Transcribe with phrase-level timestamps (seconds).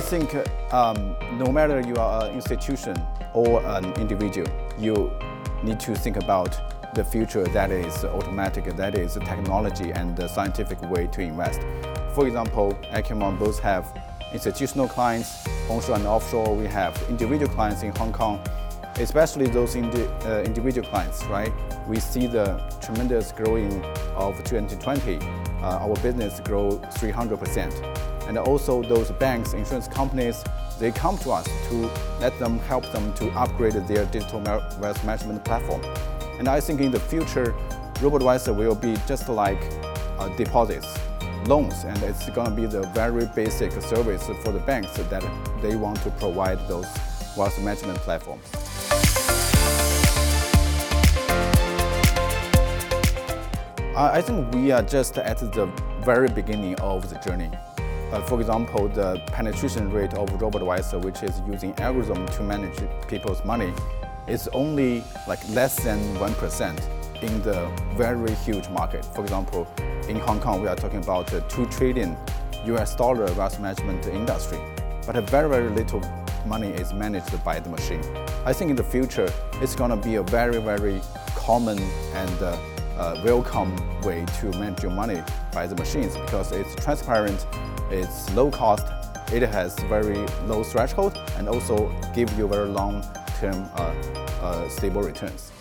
[0.00, 0.34] think
[0.72, 2.96] um, no matter you are an institution
[3.34, 5.12] or an individual, you
[5.62, 10.80] need to think about the future that is automatic, that is technology and the scientific
[10.90, 11.60] way to invest.
[12.14, 13.86] For example, AQUMON both have
[14.32, 16.54] institutional clients, onshore and offshore.
[16.54, 18.40] We have individual clients in Hong Kong,
[18.96, 21.52] especially those indi uh, individual clients, right?
[21.88, 23.84] We see the tremendous growing
[24.14, 25.18] of 2020.
[25.18, 28.01] Uh, our business grow 300%.
[28.32, 30.42] And also those banks, insurance companies,
[30.78, 35.44] they come to us to let them help them to upgrade their digital wealth management
[35.44, 35.84] platform.
[36.38, 37.54] And I think in the future,
[37.96, 39.62] RoboAdvisor will be just like
[40.18, 40.98] uh, deposits,
[41.46, 45.22] loans, and it's going to be the very basic service for the banks that
[45.60, 46.86] they want to provide those
[47.36, 48.46] wealth management platforms.
[53.94, 55.66] I think we are just at the
[56.02, 57.50] very beginning of the journey.
[58.12, 63.42] Uh, for example, the penetration rate of RoboAdvisor, which is using algorithm to manage people's
[63.42, 63.72] money,
[64.28, 69.02] is only like less than 1% in the very huge market.
[69.02, 69.66] For example,
[70.08, 72.14] in Hong Kong, we are talking about a 2 trillion
[72.66, 74.58] US dollar wealth management industry,
[75.06, 76.02] but a very, very little
[76.46, 78.02] money is managed by the machine.
[78.44, 81.00] I think in the future, it's going to be a very, very
[81.34, 81.78] common
[82.12, 82.58] and uh,
[82.98, 87.46] uh, welcome way to manage your money by the machines because it's transparent
[87.92, 88.86] it's low cost,
[89.32, 93.94] it has very low threshold, and also give you very long-term uh,
[94.40, 95.52] uh, stable returns.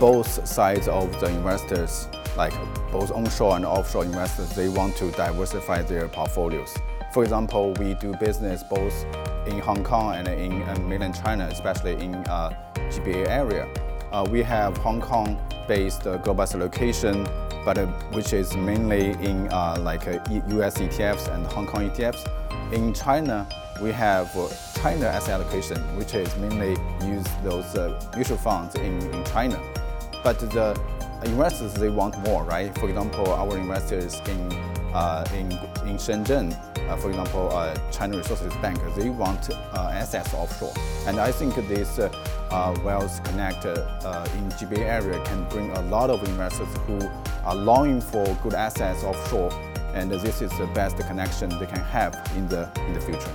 [0.00, 2.52] Both sides of the investors, like
[2.90, 6.76] both onshore and offshore investors, they want to diversify their portfolios.
[7.12, 9.04] For example, we do business both
[9.46, 13.68] in Hong Kong and in mainland China, especially in uh, GBA area.
[14.10, 17.26] Uh, we have Hong Kong-based uh, global location
[17.64, 22.28] but uh, which is mainly in uh, like US uh, ETFs and Hong Kong ETFs.
[22.72, 23.46] In China,
[23.80, 24.30] we have
[24.80, 27.74] China asset allocation, which is mainly use those
[28.16, 29.60] mutual funds in, in China.
[30.22, 30.80] But the
[31.24, 32.76] investors, they want more, right?
[32.78, 34.40] For example, our investors in,
[35.36, 35.52] in,
[35.88, 36.56] in Shenzhen,
[37.00, 40.72] for example, uh, China Resources Bank, they want assets offshore.
[41.06, 41.98] And I think this
[42.84, 46.98] Wealth Connect in GBA area can bring a lot of investors who
[47.44, 49.52] are longing for good assets offshore,
[49.94, 53.32] and this is the best connection they can have in the, in the future.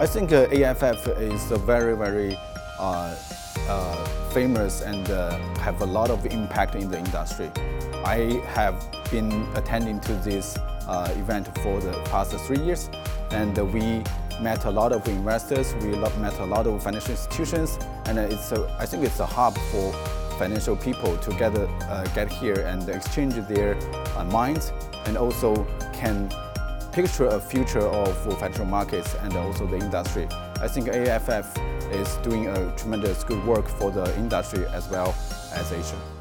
[0.00, 2.38] I think uh, AFF is a very, very
[2.78, 3.16] uh, uh,
[4.32, 7.50] famous and uh, have a lot of impact in the industry.
[8.04, 8.74] I have
[9.10, 10.56] been attending to this
[10.86, 12.90] uh, event for the past three years,
[13.30, 14.02] and we
[14.40, 18.76] met a lot of investors, we met a lot of financial institutions, and it's a,
[18.78, 19.92] I think it's a hub for
[20.38, 23.76] financial people to get, uh, get here and exchange their
[24.16, 24.72] uh, minds
[25.06, 26.30] and also can
[26.92, 30.26] picture a future of financial markets and also the industry.
[30.60, 31.56] I think AFF
[31.92, 35.14] is doing a tremendous good work for the industry as well
[35.52, 36.17] as Asia.